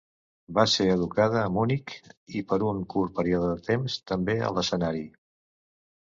[0.57, 1.91] Va ser educada a Munic
[2.39, 5.05] i per un curt període de temps, també a l'escenari.